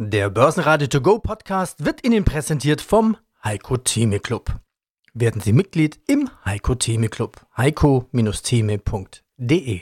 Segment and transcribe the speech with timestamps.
[0.00, 4.60] Der Börsenradio To Go Podcast wird Ihnen präsentiert vom Heiko Theme Club.
[5.12, 7.44] Werden Sie Mitglied im Heiko Theme Club.
[7.56, 9.80] heiko-theme.de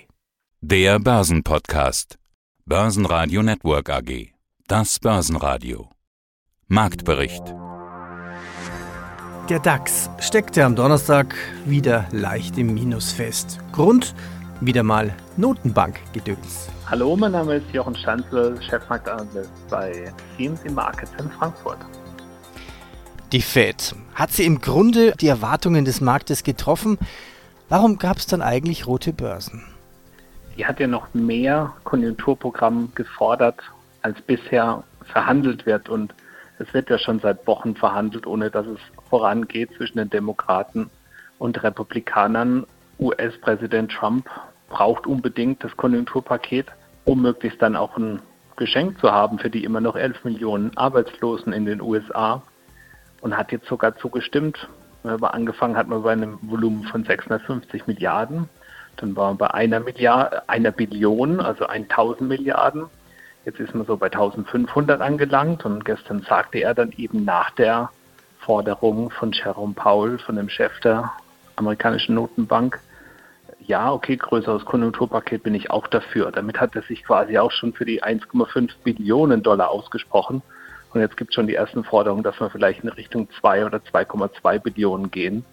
[0.63, 2.19] Der Börsenpodcast.
[2.65, 4.33] Börsenradio Network AG.
[4.67, 5.91] Das Börsenradio.
[6.67, 7.55] Marktbericht.
[9.51, 11.35] Der DAX steckte am Donnerstag
[11.67, 13.59] wieder leicht im Minus fest.
[13.71, 14.15] Grund
[14.63, 16.71] wieder mal Notenbankgedöns.
[16.89, 21.79] Hallo, mein Name ist Jochen Schanzel, Chefmarktanalyst bei CMC Markets in Frankfurt.
[23.33, 26.97] Die Fed hat sie im Grunde die Erwartungen des Marktes getroffen.
[27.69, 29.65] Warum gab es dann eigentlich rote Börsen?
[30.57, 33.59] Sie hat ja noch mehr Konjunkturprogramm gefordert,
[34.03, 35.89] als bisher verhandelt wird.
[35.89, 36.15] Und
[36.61, 38.79] es wird ja schon seit Wochen verhandelt, ohne dass es
[39.11, 40.89] vorangeht zwischen den Demokraten
[41.41, 42.65] und Republikanern.
[43.01, 44.31] US-Präsident Trump
[44.69, 46.67] braucht unbedingt das Konjunkturpaket,
[47.05, 48.21] um möglichst dann auch ein
[48.57, 52.43] Geschenk zu haben für die immer noch 11 Millionen Arbeitslosen in den USA
[53.21, 54.69] und hat jetzt sogar zugestimmt.
[55.05, 58.49] Aber angefangen hat man bei einem Volumen von 650 Milliarden,
[58.97, 62.87] dann war man bei einer Milliarde, einer Billion, also 1000 Milliarden.
[63.45, 67.91] Jetzt ist man so bei 1500 angelangt und gestern sagte er dann eben nach der
[68.41, 71.13] Forderung von Jerome Powell, von dem Chef der
[71.57, 72.81] amerikanischen Notenbank,
[73.67, 76.31] ja, okay, größeres Konjunkturpaket bin ich auch dafür.
[76.31, 80.43] Damit hat er sich quasi auch schon für die 1,5 Billionen Dollar ausgesprochen.
[80.93, 83.79] Und jetzt gibt es schon die ersten Forderungen, dass wir vielleicht in Richtung 2 oder
[83.79, 85.45] 2,2 Billionen gehen.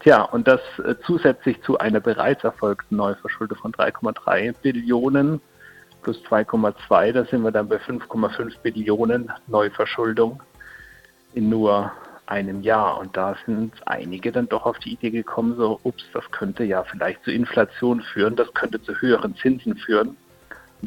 [0.00, 5.40] Tja, und das äh, zusätzlich zu einer bereits erfolgten Neuverschuldung von 3,3 Billionen
[6.02, 10.42] plus 2,2, da sind wir dann bei 5,5 Billionen Neuverschuldung
[11.34, 11.92] in nur
[12.26, 12.98] einem Jahr.
[12.98, 16.84] Und da sind einige dann doch auf die Idee gekommen, so, ups, das könnte ja
[16.84, 20.08] vielleicht zu Inflation führen, das könnte zu höheren Zinsen führen.
[20.08, 20.16] Und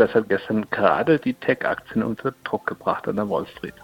[0.02, 3.75] das hat gestern gerade die Tech-Aktien unter Druck gebracht an der Wall Street.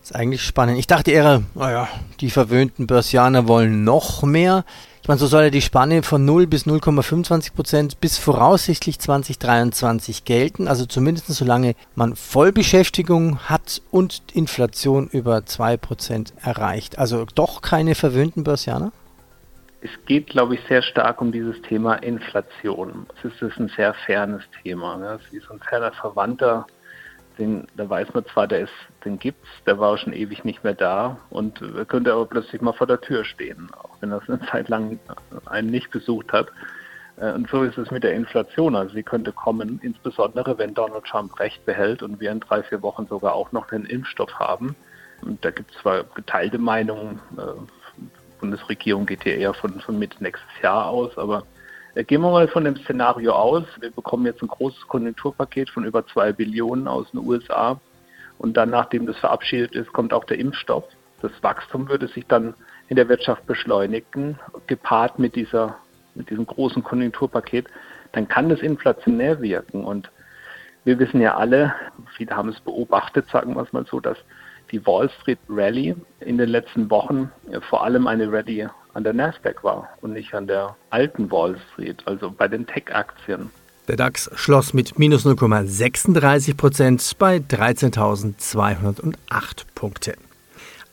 [0.00, 0.78] Das ist eigentlich spannend.
[0.78, 1.88] Ich dachte eher, naja,
[2.20, 4.64] die verwöhnten Börsianer wollen noch mehr.
[5.06, 10.24] Ich meine, so soll ja die Spanne von 0 bis 0,25 Prozent bis voraussichtlich 2023
[10.24, 10.66] gelten.
[10.66, 16.98] Also zumindest solange man Vollbeschäftigung hat und Inflation über 2 Prozent erreicht.
[16.98, 18.90] Also doch keine verwöhnten Börsianer?
[19.80, 23.06] Es geht, glaube ich, sehr stark um dieses Thema Inflation.
[23.22, 24.96] Es ist ein sehr fernes Thema.
[24.96, 25.20] Ne?
[25.24, 26.66] Es ist ein ferner Verwandter
[27.38, 28.72] den, da weiß man zwar, der ist,
[29.04, 32.86] den gibt's, der war schon ewig nicht mehr da und könnte aber plötzlich mal vor
[32.86, 34.98] der Tür stehen, auch wenn es eine Zeit lang
[35.46, 36.48] einen nicht besucht hat.
[37.16, 38.76] Äh, und so ist es mit der Inflation.
[38.76, 42.82] Also sie könnte kommen, insbesondere wenn Donald Trump Recht behält und wir in drei, vier
[42.82, 44.74] Wochen sogar auch noch den Impfstoff haben.
[45.22, 47.54] Und da gibt es zwar geteilte Meinungen, die äh,
[48.40, 51.44] Bundesregierung geht hier eher von, von Mitte nächstes Jahr aus, aber
[52.02, 53.64] gehen wir mal von dem Szenario aus.
[53.80, 57.80] Wir bekommen jetzt ein großes Konjunkturpaket von über zwei Billionen aus den USA.
[58.38, 60.84] Und dann, nachdem das verabschiedet ist, kommt auch der Impfstoff.
[61.22, 62.54] Das Wachstum würde sich dann
[62.88, 65.76] in der Wirtschaft beschleunigen, gepaart mit, dieser,
[66.14, 67.66] mit diesem großen Konjunkturpaket.
[68.12, 69.84] Dann kann das inflationär wirken.
[69.84, 70.10] Und
[70.84, 71.74] wir wissen ja alle,
[72.16, 74.18] viele haben es beobachtet, sagen wir es mal so, dass
[74.70, 77.30] die Wall Street Rally in den letzten Wochen
[77.70, 82.02] vor allem eine Rally an der Nasdaq war und nicht an der alten Wall Street,
[82.06, 83.50] also bei den Tech-Aktien.
[83.88, 89.14] Der DAX schloss mit minus 0,36 Prozent bei 13.208
[89.74, 90.14] Punkte.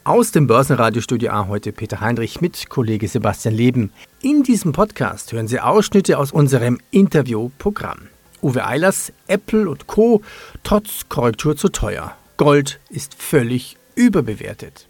[0.04, 3.94] Aus dem Börsenradiostudio A heute Peter Heinrich mit Kollege Sebastian Leben.
[4.22, 8.10] In diesem Podcast hören Sie Ausschnitte aus unserem Interviewprogramm.
[8.42, 10.22] Uwe Eilers, Apple und Co.
[10.66, 12.18] trotz Korrektur zu teuer.
[12.36, 14.90] Gold ist völlig überbewertet.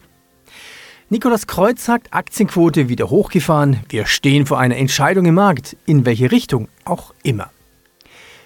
[1.09, 3.81] Nikolas Kreuz sagt, Aktienquote wieder hochgefahren.
[3.89, 7.51] Wir stehen vor einer Entscheidung im Markt, in welche Richtung auch immer.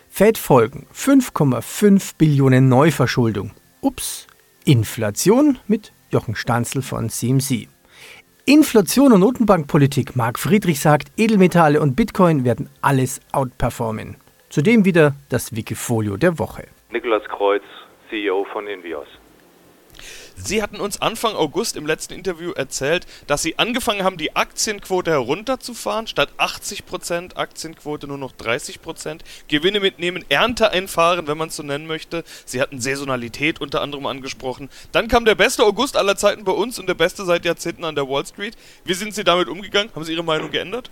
[0.09, 3.51] Fed folgen 5,5 Billionen Neuverschuldung.
[3.81, 4.27] Ups,
[4.65, 7.67] Inflation mit Jochen Stanzel von CMC.
[8.45, 14.15] Inflation und Notenbankpolitik, Marc Friedrich sagt, Edelmetalle und Bitcoin werden alles outperformen.
[14.49, 16.67] Zudem wieder das Wikifolio der Woche.
[16.89, 17.63] Nikolas Kreuz,
[18.09, 19.07] CEO von Invios.
[20.39, 25.09] Sie hatten uns Anfang August im letzten Interview erzählt, dass Sie angefangen haben, die Aktienquote
[25.09, 26.05] herunterzufahren.
[26.05, 29.21] Statt 80% Aktienquote nur noch 30%.
[29.47, 32.23] Gewinne mitnehmen, Ernte einfahren, wenn man es so nennen möchte.
[32.45, 34.69] Sie hatten Saisonalität unter anderem angesprochen.
[34.91, 37.95] Dann kam der beste August aller Zeiten bei uns und der beste seit Jahrzehnten an
[37.95, 38.55] der Wall Street.
[38.85, 39.89] Wie sind Sie damit umgegangen?
[39.95, 40.91] Haben Sie Ihre Meinung geändert?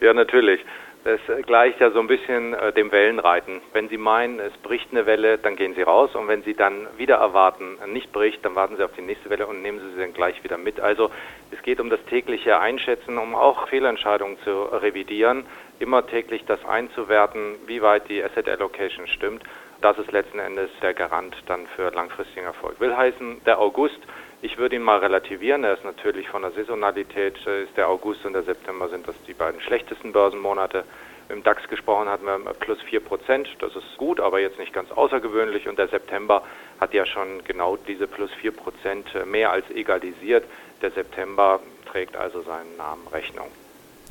[0.00, 0.60] Ja, natürlich.
[1.04, 3.60] Das gleicht ja so ein bisschen äh, dem Wellenreiten.
[3.72, 6.86] Wenn Sie meinen, es bricht eine Welle, dann gehen Sie raus und wenn Sie dann
[6.96, 10.00] wieder erwarten, nicht bricht, dann warten Sie auf die nächste Welle und nehmen Sie sie
[10.00, 10.78] dann gleich wieder mit.
[10.78, 11.10] Also
[11.50, 15.44] es geht um das tägliche Einschätzen, um auch Fehlentscheidungen zu revidieren,
[15.80, 19.42] immer täglich das einzuwerten, wie weit die Asset Allocation stimmt
[19.82, 22.78] das ist letzten Endes der Garant dann für langfristigen Erfolg.
[22.80, 23.98] Will heißen, der August,
[24.42, 25.62] ich würde ihn mal relativieren.
[25.62, 29.14] Er ist natürlich von der Saisonalität, äh, ist der August und der September sind das
[29.26, 30.84] die beiden schlechtesten Börsenmonate.
[31.28, 33.48] Im DAX gesprochen hatten wir plus 4 Prozent.
[33.60, 35.68] Das ist gut, aber jetzt nicht ganz außergewöhnlich.
[35.68, 36.42] Und der September
[36.80, 40.44] hat ja schon genau diese plus 4 Prozent äh, mehr als egalisiert.
[40.82, 41.60] Der September
[41.90, 43.48] trägt also seinen Namen Rechnung.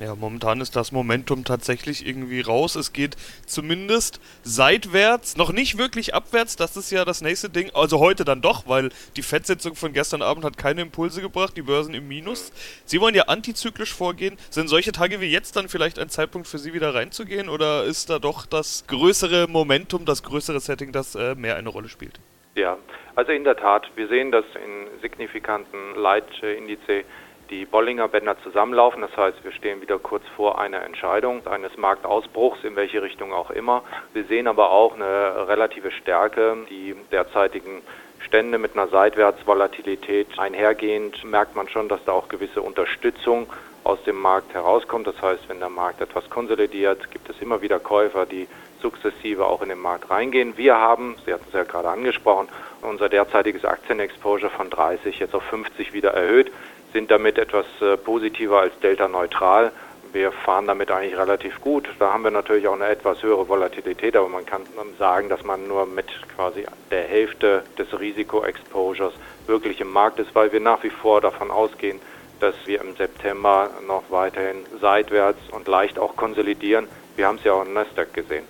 [0.01, 2.73] Ja, momentan ist das Momentum tatsächlich irgendwie raus.
[2.75, 3.15] Es geht
[3.45, 6.55] zumindest seitwärts, noch nicht wirklich abwärts.
[6.55, 7.69] Das ist ja das nächste Ding.
[7.75, 11.61] Also heute dann doch, weil die Fettsitzung von gestern Abend hat keine Impulse gebracht, die
[11.61, 12.51] Börsen im Minus.
[12.83, 14.37] Sie wollen ja antizyklisch vorgehen.
[14.49, 17.47] Sind solche Tage wie jetzt dann vielleicht ein Zeitpunkt für Sie wieder reinzugehen?
[17.47, 21.89] Oder ist da doch das größere Momentum, das größere Setting, das äh, mehr eine Rolle
[21.89, 22.19] spielt?
[22.55, 22.75] Ja,
[23.15, 27.05] also in der Tat, wir sehen das in signifikanten Leitindice
[27.51, 29.01] die Bollinger Bänder zusammenlaufen.
[29.01, 33.51] Das heißt, wir stehen wieder kurz vor einer Entscheidung eines Marktausbruchs, in welche Richtung auch
[33.51, 33.83] immer.
[34.13, 36.57] Wir sehen aber auch eine relative Stärke.
[36.69, 37.81] Die derzeitigen
[38.19, 43.47] Stände mit einer Seitwärtsvolatilität einhergehend merkt man schon, dass da auch gewisse Unterstützung
[43.83, 45.07] aus dem Markt herauskommt.
[45.07, 48.47] Das heißt, wenn der Markt etwas konsolidiert, gibt es immer wieder Käufer, die
[48.79, 50.55] sukzessive auch in den Markt reingehen.
[50.55, 52.47] Wir haben, Sie hatten es ja gerade angesprochen,
[52.81, 56.51] unser derzeitiges Aktienexposure von 30 jetzt auf 50 wieder erhöht
[56.93, 59.71] sind damit etwas äh, positiver als Delta neutral.
[60.13, 61.87] Wir fahren damit eigentlich relativ gut.
[61.99, 64.63] Da haben wir natürlich auch eine etwas höhere Volatilität, aber man kann
[64.99, 69.13] sagen, dass man nur mit quasi der Hälfte des Risikoexposures
[69.47, 72.01] wirklich im Markt ist, weil wir nach wie vor davon ausgehen,
[72.41, 76.87] dass wir im September noch weiterhin seitwärts und leicht auch konsolidieren.
[77.15, 78.45] Wir haben es ja auch im Nasdaq gesehen.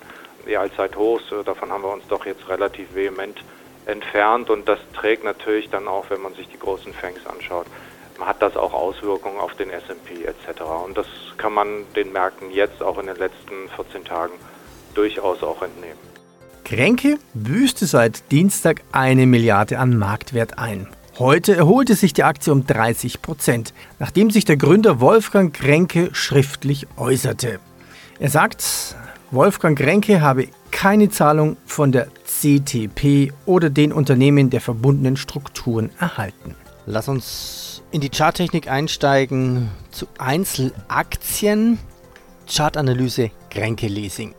[0.47, 3.43] Die Allzeithochs, äh, davon haben wir uns doch jetzt relativ vehement
[3.85, 7.67] entfernt und das trägt natürlich dann auch, wenn man sich die großen Fangs anschaut,
[8.19, 10.61] hat das auch Auswirkungen auf den S&P etc.
[10.85, 14.33] Und das kann man den Märkten jetzt auch in den letzten 14 Tagen
[14.93, 15.97] durchaus auch entnehmen.
[16.63, 20.87] Kränke büßte seit Dienstag eine Milliarde an Marktwert ein.
[21.19, 26.87] Heute erholte sich die Aktie um 30 Prozent, nachdem sich der Gründer Wolfgang Kränke schriftlich
[26.97, 27.59] äußerte.
[28.19, 28.95] Er sagt,
[29.31, 36.55] Wolfgang Kränke habe keine Zahlung von der CTP oder den Unternehmen der verbundenen Strukturen erhalten.
[36.85, 41.77] Lass uns in die Charttechnik einsteigen zu Einzelaktien.
[42.47, 44.33] Chartanalyse Grenke Leasing.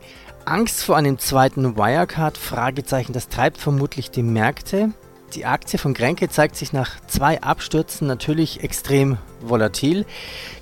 [0.45, 2.37] Angst vor einem zweiten Wirecard?
[2.37, 3.13] Fragezeichen.
[3.13, 4.91] Das treibt vermutlich die Märkte.
[5.35, 10.05] Die Aktie von Grenke zeigt sich nach zwei Abstürzen natürlich extrem volatil.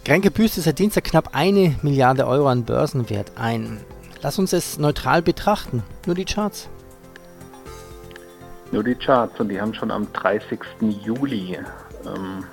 [0.05, 3.81] Grenke büßte seit Dienstag knapp eine Milliarde Euro an Börsenwert ein.
[4.21, 5.83] Lass uns es neutral betrachten.
[6.05, 6.69] Nur die Charts.
[8.71, 10.59] Nur die Charts und die haben schon am 30.
[11.03, 11.57] Juli
[12.05, 12.45] ähm,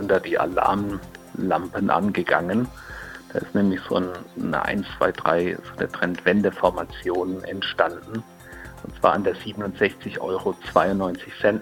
[0.00, 2.66] sind da die Alarmlampen angegangen.
[3.32, 8.24] Da ist nämlich so eine 1, 2, 3, so eine Trendwendeformation entstanden.
[8.82, 10.54] Und zwar an der 67,92 Euro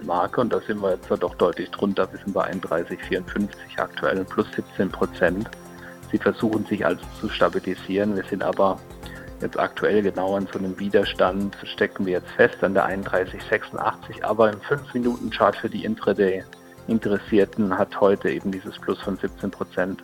[0.04, 0.40] Marke.
[0.40, 2.10] Und da sind wir jetzt doch deutlich drunter.
[2.12, 5.50] Wir sind bei 31,54 aktuell plus 17 Prozent.
[6.12, 8.14] Sie versuchen sich also zu stabilisieren.
[8.14, 8.78] Wir sind aber
[9.42, 14.22] jetzt aktuell genau an so einem Widerstand, stecken wir jetzt fest an der 31,86.
[14.22, 16.44] Aber im 5-Minuten-Chart für die Intraday
[16.88, 20.02] Interessierten hat heute eben dieses Plus von 17 Prozent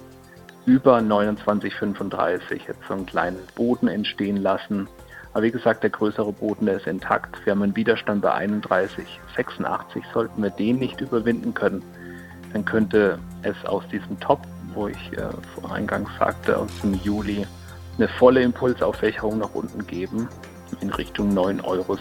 [0.66, 4.88] über 29,35 jetzt so einen kleinen Boden entstehen lassen.
[5.32, 7.44] Aber wie gesagt, der größere Boden, der ist intakt.
[7.44, 10.02] Wir haben einen Widerstand bei 31,86.
[10.12, 11.82] Sollten wir den nicht überwinden können,
[12.52, 14.40] dann könnte es aus diesem Top,
[14.74, 17.46] wo ich äh, eingangs sagte, aus dem Juli,
[17.98, 20.28] eine volle Impulsaufwächerung nach unten geben
[20.80, 21.98] in Richtung 9,57 Euro.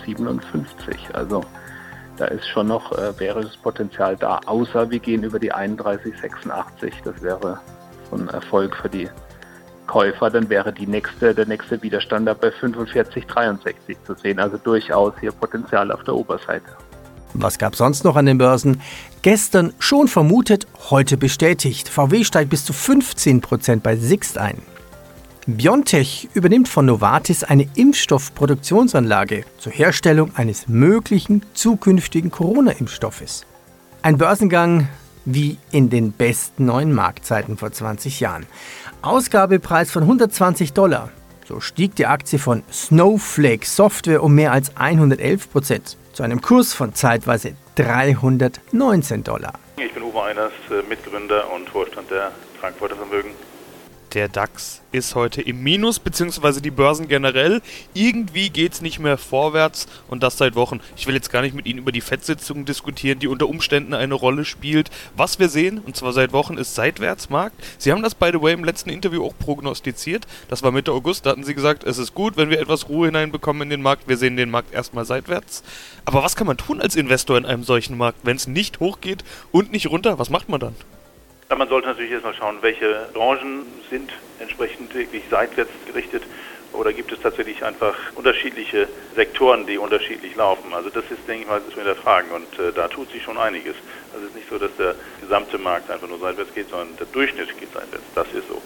[1.14, 1.42] Also
[2.18, 6.92] da ist schon noch äh, bärisches Potenzial da, außer wir gehen über die 31,86.
[7.04, 7.60] Das wäre
[8.10, 9.10] so ein Erfolg für die
[9.88, 10.30] Käufer.
[10.30, 14.40] Dann wäre die nächste, der nächste Widerstand da bei 45,63 zu sehen.
[14.40, 16.70] Also durchaus hier Potenzial auf der Oberseite.
[17.34, 18.80] Was gab sonst noch an den Börsen?
[19.24, 21.90] Gestern schon vermutet, heute bestätigt.
[21.90, 24.62] VW steigt bis zu 15 Prozent bei Sixt ein.
[25.46, 33.46] BioNTech übernimmt von Novartis eine Impfstoffproduktionsanlage zur Herstellung eines möglichen zukünftigen Corona-Impfstoffes.
[34.04, 34.88] Ein Börsengang
[35.26, 38.46] wie in den besten neuen Marktzeiten vor 20 Jahren.
[39.02, 41.10] Ausgabepreis von 120 Dollar.
[41.46, 46.74] So stieg die Aktie von Snowflake Software um mehr als 111 Prozent zu einem Kurs
[46.74, 49.54] von zeitweise 319 Dollar.
[49.76, 52.32] Ich bin Uwe Einers, äh, Mitgründer und Vorstand der
[52.62, 53.32] Frankfurter Vermögen.
[54.14, 57.64] Der DAX ist heute im Minus, beziehungsweise die Börsen generell.
[57.96, 60.82] Irgendwie geht es nicht mehr vorwärts und das seit Wochen.
[60.96, 64.14] Ich will jetzt gar nicht mit Ihnen über die Fettsitzung diskutieren, die unter Umständen eine
[64.14, 64.92] Rolle spielt.
[65.18, 67.56] Was wir sehen, und zwar seit Wochen, ist Seitwärtsmarkt.
[67.80, 70.28] Sie haben das, by the way, im letzten Interview auch prognostiziert.
[70.48, 71.26] Das war Mitte August.
[71.26, 74.08] Da hatten Sie gesagt, es ist gut, wenn wir etwas Ruhe hineinbekommen in den Markt.
[74.08, 75.64] Wir sehen den Markt erstmal seitwärts.
[76.06, 79.24] Aber was kann man tun als Investor in einem solchen Markt, wenn es nicht hochgeht
[79.52, 80.20] und nicht runter?
[80.20, 80.76] Was macht man dann?
[81.54, 86.24] Ja, man sollte natürlich erstmal schauen, welche Branchen sind entsprechend wirklich seitwärts gerichtet
[86.72, 90.74] oder gibt es tatsächlich einfach unterschiedliche Sektoren, die unterschiedlich laufen.
[90.74, 93.38] Also das ist, denke ich mal, das wir fragen und äh, da tut sich schon
[93.38, 93.76] einiges.
[94.12, 97.06] Also es ist nicht so, dass der gesamte Markt einfach nur seitwärts geht, sondern der
[97.06, 98.08] Durchschnitt geht seitwärts.
[98.16, 98.64] Das ist so.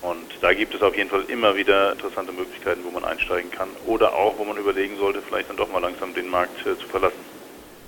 [0.00, 3.76] Und da gibt es auf jeden Fall immer wieder interessante Möglichkeiten, wo man einsteigen kann
[3.86, 6.88] oder auch, wo man überlegen sollte, vielleicht dann doch mal langsam den Markt äh, zu
[6.88, 7.27] verlassen.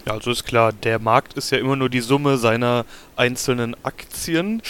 [0.06, 4.62] Ja, also ist klar, der Markt ist ja immer nur die Summe seiner einzelnen Aktien.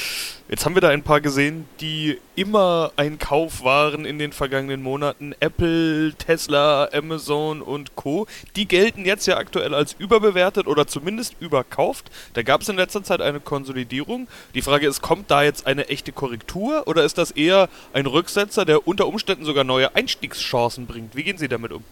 [0.49, 4.83] Jetzt haben wir da ein paar gesehen, die immer ein Kauf waren in den vergangenen
[4.83, 5.33] Monaten.
[5.39, 8.27] Apple, Tesla, Amazon und Co.
[8.57, 12.11] Die gelten jetzt ja aktuell als überbewertet oder zumindest überkauft.
[12.33, 14.27] Da gab es in letzter Zeit eine Konsolidierung.
[14.55, 18.65] Die Frage ist, kommt da jetzt eine echte Korrektur oder ist das eher ein Rücksetzer,
[18.65, 21.15] der unter Umständen sogar neue Einstiegschancen bringt?
[21.15, 21.85] Wie gehen Sie damit um?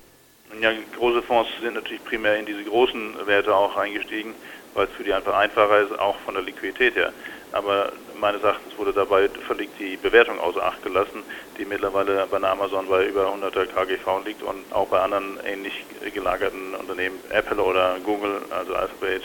[0.61, 4.35] Ja, große Fonds sind natürlich primär in diese großen Werte auch eingestiegen,
[4.75, 7.13] weil es für die einfach einfacher ist, auch von der Liquidität her.
[7.53, 11.23] Aber meines Erachtens wurde dabei völlig die Bewertung außer Acht gelassen,
[11.59, 15.73] die mittlerweile bei Amazon bei über 100er KGV liegt und auch bei anderen ähnlich
[16.13, 19.23] gelagerten Unternehmen, Apple oder Google, also Alphabet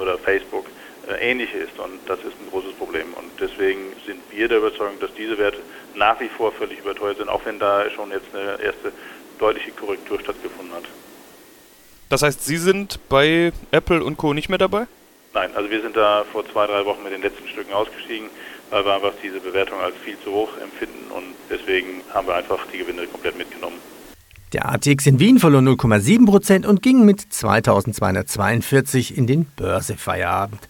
[0.00, 0.66] oder Facebook,
[1.08, 1.78] äh, ähnlich ist.
[1.78, 3.12] Und das ist ein großes Problem.
[3.14, 5.58] Und deswegen sind wir der Überzeugung, dass diese Werte
[5.94, 8.92] nach wie vor völlig überteuert sind, auch wenn da schon jetzt eine erste
[9.40, 10.84] deutliche Korrektur stattgefunden hat.
[12.08, 14.34] Das heißt, Sie sind bei Apple und Co.
[14.34, 14.86] nicht mehr dabei?
[15.32, 18.28] Nein, also wir sind da vor zwei, drei Wochen mit den letzten Stücken ausgestiegen,
[18.70, 22.66] weil wir einfach diese Bewertung als viel zu hoch empfinden und deswegen haben wir einfach
[22.72, 23.76] die Gewinne komplett mitgenommen.
[24.52, 30.60] Der ATX in Wien verlor 0,7% und ging mit 2242 in den Börsefeierabend.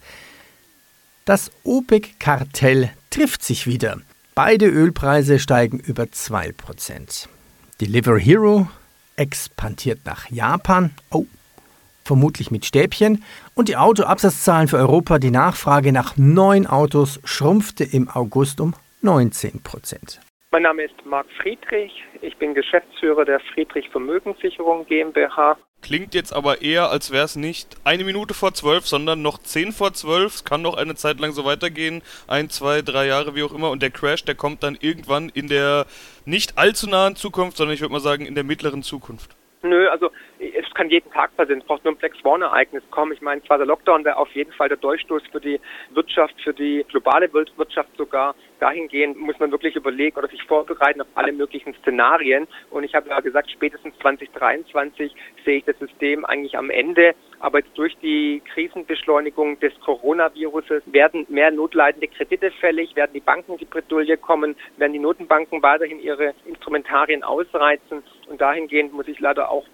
[1.25, 3.97] Das OPEC-Kartell trifft sich wieder.
[4.35, 7.27] Beide Ölpreise steigen über 2%.
[7.81, 8.67] Delivery Hero
[9.15, 10.91] expandiert nach Japan.
[11.09, 11.25] Oh,
[12.05, 13.23] vermutlich mit Stäbchen.
[13.55, 19.63] Und die Autoabsatzzahlen für Europa, die Nachfrage nach neuen Autos schrumpfte im August um 19
[19.63, 20.21] Prozent.
[20.51, 21.91] Mein Name ist Marc Friedrich.
[22.21, 25.57] Ich bin Geschäftsführer der Friedrich Vermögenssicherung GmbH.
[25.91, 29.73] Klingt jetzt aber eher, als wäre es nicht eine Minute vor zwölf, sondern noch zehn
[29.73, 30.35] vor zwölf.
[30.35, 32.01] Es kann noch eine Zeit lang so weitergehen.
[32.29, 33.71] Ein, zwei, drei Jahre, wie auch immer.
[33.71, 35.85] Und der Crash, der kommt dann irgendwann in der
[36.23, 39.35] nicht allzu nahen Zukunft, sondern ich würde mal sagen in der mittleren Zukunft.
[39.63, 40.09] Nö, also
[40.81, 41.59] kann jeden Tag passieren.
[41.59, 43.11] Es braucht nur ein Black Swan-Ereignis kommen.
[43.11, 45.59] Ich meine, zwar der Lockdown wäre auf jeden Fall der Durchstoß für die
[45.91, 48.33] Wirtschaft, für die globale Wirtschaft sogar.
[48.59, 52.47] Dahingehend muss man wirklich überlegen oder sich vorbereiten auf alle möglichen Szenarien.
[52.71, 55.13] Und ich habe ja gesagt, spätestens 2023
[55.45, 57.13] sehe ich das System eigentlich am Ende.
[57.41, 63.51] Aber jetzt durch die Krisenbeschleunigung des Coronaviruses werden mehr notleidende Kredite fällig, werden die Banken
[63.51, 68.01] in die Bredouille kommen, werden die Notenbanken weiterhin ihre Instrumentarien ausreizen.
[68.27, 69.65] Und dahingehend muss ich leider auch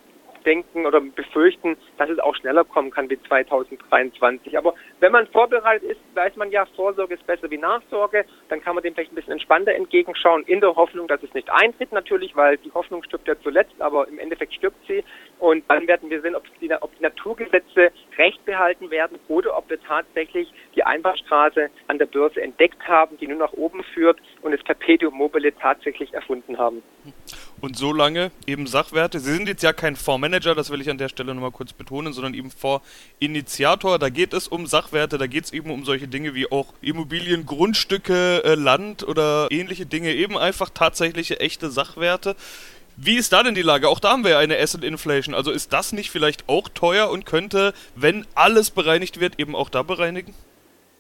[0.46, 4.58] denken oder befürchten, dass es auch schneller kommen kann wie 2023.
[4.58, 8.26] Aber wenn man vorbereitet ist, weiß man ja, Vorsorge ist besser wie Nachsorge.
[8.50, 11.50] Dann kann man dem vielleicht ein bisschen entspannter entgegenschauen, in der Hoffnung, dass es nicht
[11.50, 15.04] eintritt natürlich, weil die Hoffnung stirbt ja zuletzt, aber im Endeffekt stirbt sie.
[15.40, 19.70] Und dann werden wir sehen, ob die, ob die Naturgesetze recht behalten werden oder ob
[19.70, 24.52] wir tatsächlich die Einbahnstraße an der Börse entdeckt haben, die nur nach oben führt und
[24.52, 26.82] das Perpetuum mobile tatsächlich erfunden haben.
[27.62, 29.20] Und so lange eben Sachwerte.
[29.20, 32.14] Sie sind jetzt ja kein Fondsmanager, das will ich an der Stelle nochmal kurz betonen,
[32.14, 33.98] sondern eben Fondsinitiator.
[33.98, 37.46] Da geht es um Sachwerte, da geht es eben um solche Dinge wie auch Immobilien,
[37.46, 40.14] Grundstücke, äh, Land oder ähnliche Dinge.
[40.14, 42.36] Eben einfach tatsächliche echte Sachwerte.
[43.00, 43.90] Wie ist da denn die Lage?
[43.90, 45.36] Auch da haben wir ja eine Asset Inflation.
[45.36, 49.70] Also ist das nicht vielleicht auch teuer und könnte, wenn alles bereinigt wird, eben auch
[49.70, 50.34] da bereinigen?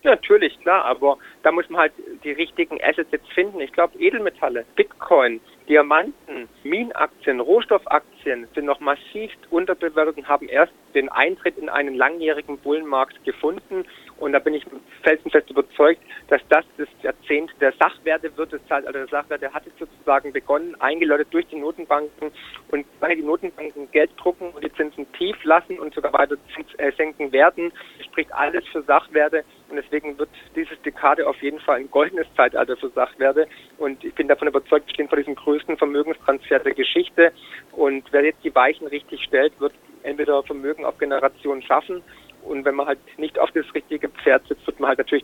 [0.04, 3.60] Natürlich, klar, aber da muss man halt die richtigen Assets jetzt finden.
[3.62, 8.17] Ich glaube, Edelmetalle, Bitcoin, Diamanten, Minenaktien, Rohstoffaktien
[8.54, 13.86] sind noch massiv unterbewertet und haben erst den Eintritt in einen langjährigen Bullenmarkt gefunden.
[14.18, 14.66] Und da bin ich
[15.04, 18.54] felsenfest überzeugt, dass das das Jahrzehnt der Sachwerte wird.
[18.54, 22.32] Das Zeitalter der Sachwerte hatte sozusagen begonnen, eingeläutet durch die Notenbanken.
[22.70, 26.68] Und weil die Notenbanken Geld drucken und die Zinsen tief lassen und sogar weiter Zins,
[26.78, 27.72] äh, senken werden,
[28.04, 29.44] spricht alles für Sachwerte.
[29.70, 33.48] Und deswegen wird dieses Dekade auf jeden Fall ein goldenes Zeitalter für Sachwerte.
[33.78, 37.32] Und ich bin davon überzeugt, wir stehen vor diesem größten Vermögenstransfer der Geschichte.
[37.74, 42.02] Und wer jetzt die Weichen richtig stellt, wird entweder Vermögen auf Generationen schaffen
[42.44, 45.24] und wenn man halt nicht auf das richtige Pferd sitzt, wird man halt natürlich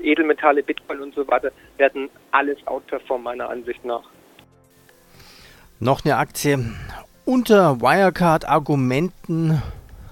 [0.00, 4.04] Edelmetalle, Bitcoin und so weiter, werden alles outperformen, meiner Ansicht nach.
[5.78, 6.58] Noch eine Aktie
[7.26, 9.60] unter Wirecard-Argumenten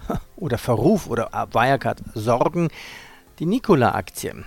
[0.36, 2.68] oder Verruf oder Wirecard-Sorgen
[3.38, 4.44] die Nikola-Aktie.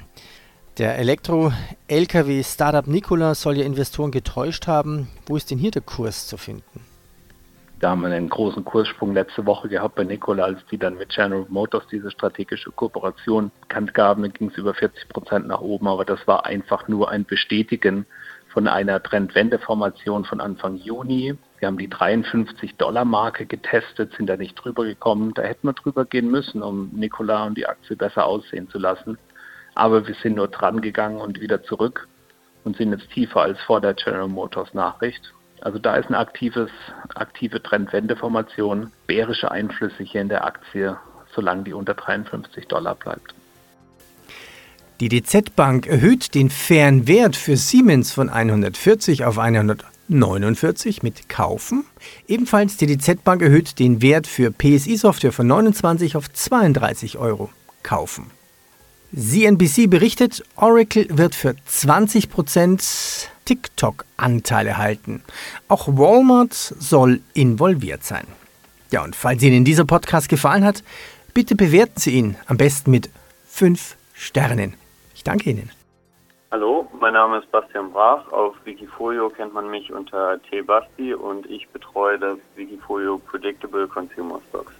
[0.77, 5.07] Der Elektro-Lkw-Startup Nikola soll ja Investoren getäuscht haben.
[5.25, 6.81] Wo ist denn hier der Kurs zu finden?
[7.79, 11.09] Da haben wir einen großen Kurssprung letzte Woche gehabt bei Nikola, als die dann mit
[11.09, 14.21] General Motors diese strategische Kooperation bekannt gaben.
[14.21, 18.05] Da ging es über 40 Prozent nach oben, aber das war einfach nur ein Bestätigen
[18.49, 21.35] von einer Trendwendeformation von Anfang Juni.
[21.57, 25.33] Wir haben die 53-Dollar-Marke getestet, sind da nicht drüber gekommen.
[25.33, 29.17] Da hätten wir drüber gehen müssen, um Nikola und die Aktie besser aussehen zu lassen.
[29.77, 32.07] Aber wir sind nur dran gegangen und wieder zurück
[32.63, 35.21] und sind jetzt tiefer als vor der General Motors Nachricht.
[35.61, 36.71] Also da ist eine aktives,
[37.13, 40.97] aktive Trendwendeformation, bärische Einflüsse hier in der Aktie,
[41.35, 43.35] solange die unter 53 Dollar bleibt.
[44.99, 51.85] Die DZ Bank erhöht den fairen Wert für Siemens von 140 auf 149 mit Kaufen.
[52.27, 57.51] Ebenfalls die DZ Bank erhöht den Wert für PSI-Software von 29 auf 32 Euro.
[57.83, 58.31] Kaufen.
[59.15, 65.23] CNBC berichtet, Oracle wird für 20% TikTok-Anteile erhalten.
[65.69, 68.27] Auch Walmart soll involviert sein.
[68.91, 70.83] Ja, und falls Ihnen dieser Podcast gefallen hat,
[71.33, 73.09] bitte bewerten Sie ihn am besten mit
[73.47, 74.73] 5 Sternen.
[75.15, 75.71] Ich danke Ihnen.
[76.51, 78.31] Hallo, mein Name ist Bastian Brach.
[78.31, 84.73] Auf Wikifolio kennt man mich unter T-Basti und ich betreue das Wikifolio Predictable Consumer Stocks.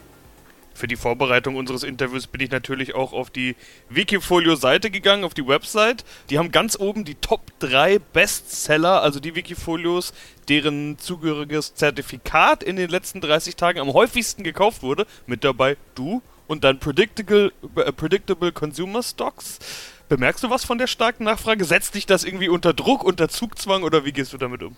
[0.78, 3.56] Für die Vorbereitung unseres Interviews bin ich natürlich auch auf die
[3.90, 6.06] Wikifolio-Seite gegangen, auf die Website.
[6.30, 10.14] Die haben ganz oben die Top 3 Bestseller, also die Wikifolios,
[10.50, 15.08] deren zugehöriges Zertifikat in den letzten 30 Tagen am häufigsten gekauft wurde.
[15.26, 19.58] Mit dabei du und dann Predictable, äh, Predictable Consumer Stocks.
[20.10, 21.66] Bemerkst du was von der starken Nachfrage?
[21.66, 24.78] Setzt dich das irgendwie unter Druck, unter Zugzwang oder wie gehst du damit um?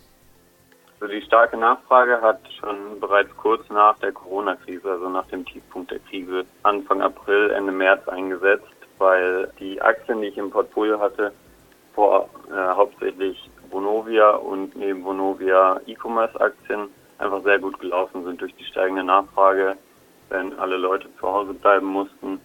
[0.99, 5.91] Also die starke Nachfrage hat schon bereits kurz nach der Corona-Krise, also nach dem Tiefpunkt
[5.91, 8.65] der Krise, Anfang April, Ende März eingesetzt,
[8.97, 11.31] weil die Aktien, die ich im Portfolio hatte,
[11.93, 18.65] vor äh, hauptsächlich Vonovia und neben Vonovia E-Commerce-Aktien einfach sehr gut gelaufen sind durch die
[18.65, 19.77] steigende Nachfrage,
[20.27, 22.41] wenn alle Leute zu Hause bleiben mussten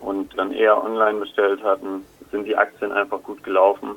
[0.00, 3.94] und dann eher online bestellt hatten, sind die Aktien einfach gut gelaufen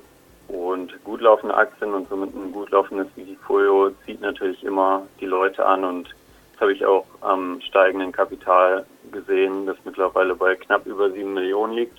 [0.51, 5.65] und gut laufende Aktien und somit ein gut laufendes Wikifolio zieht natürlich immer die Leute
[5.65, 6.09] an und
[6.53, 11.73] das habe ich auch am steigenden Kapital gesehen, das mittlerweile bei knapp über sieben Millionen
[11.73, 11.97] liegt.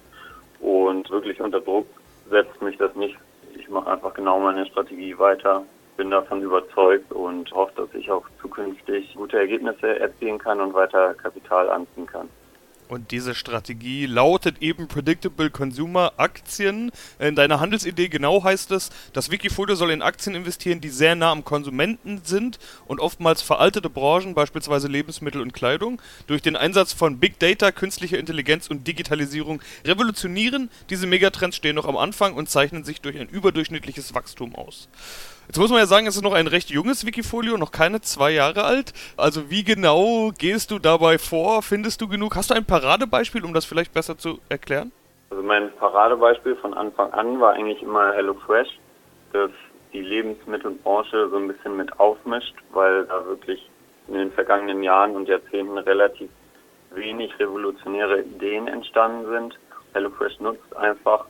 [0.60, 1.86] Und wirklich unter Druck
[2.30, 3.16] setzt mich das nicht.
[3.56, 5.64] Ich mache einfach genau meine Strategie weiter,
[5.96, 11.14] bin davon überzeugt und hoffe, dass ich auch zukünftig gute Ergebnisse erzielen kann und weiter
[11.14, 12.28] Kapital anziehen kann.
[12.88, 16.90] Und diese Strategie lautet eben Predictable Consumer Aktien.
[17.18, 21.32] In deiner Handelsidee genau heißt es, das Wikifolio soll in Aktien investieren, die sehr nah
[21.32, 27.18] am Konsumenten sind und oftmals veraltete Branchen, beispielsweise Lebensmittel und Kleidung, durch den Einsatz von
[27.18, 30.70] Big Data, künstlicher Intelligenz und Digitalisierung revolutionieren.
[30.90, 34.88] Diese Megatrends stehen noch am Anfang und zeichnen sich durch ein überdurchschnittliches Wachstum aus.
[35.48, 38.30] Jetzt muss man ja sagen, es ist noch ein recht junges Wikifolio, noch keine zwei
[38.30, 38.92] Jahre alt.
[39.16, 41.62] Also wie genau gehst du dabei vor?
[41.62, 42.36] Findest du genug?
[42.36, 44.92] Hast du ein Paradebeispiel, um das vielleicht besser zu erklären?
[45.30, 48.68] Also mein Paradebeispiel von Anfang an war eigentlich immer HelloFresh,
[49.32, 49.50] das
[49.92, 53.68] die Lebensmittelbranche so ein bisschen mit aufmischt, weil da wirklich
[54.08, 56.30] in den vergangenen Jahren und Jahrzehnten relativ
[56.90, 59.58] wenig revolutionäre Ideen entstanden sind.
[59.92, 61.26] HelloFresh nutzt einfach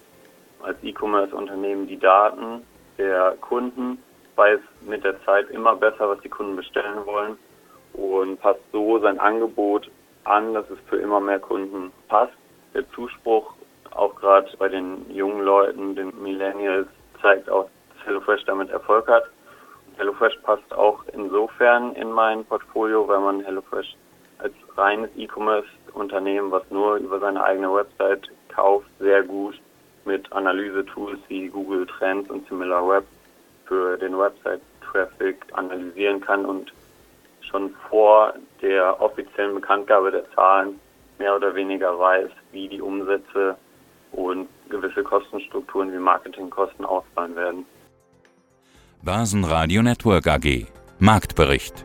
[0.63, 2.63] als E-Commerce-Unternehmen die Daten
[2.99, 4.03] der Kunden,
[4.37, 7.39] weiß mit der Zeit immer besser, was die Kunden bestellen wollen
[7.93, 9.91] und passt so sein Angebot
[10.25, 12.33] an, dass es für immer mehr Kunden passt.
[12.75, 13.55] Der Zuspruch
[13.91, 16.89] auch gerade bei den jungen Leuten, den Millennials,
[17.21, 19.25] zeigt auch, dass HelloFresh damit Erfolg hat.
[19.99, 23.95] HelloFresh passt auch insofern in mein Portfolio, weil man HelloFresh
[24.39, 29.61] als reines E-Commerce-Unternehmen, was nur über seine eigene Website kauft, sehr gut
[30.05, 33.05] mit Analyse-Tools wie Google Trends und SimilarWeb
[33.67, 36.73] für den Website-Traffic analysieren kann und
[37.41, 40.81] schon vor der offiziellen Bekanntgabe der Zahlen
[41.19, 43.57] mehr oder weniger weiß, wie die Umsätze
[44.13, 47.67] und gewisse Kostenstrukturen wie Marketingkosten ausfallen werden.
[49.03, 50.67] Börsenradio Network AG
[50.99, 51.85] Marktbericht